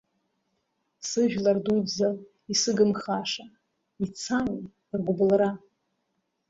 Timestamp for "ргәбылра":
4.99-5.51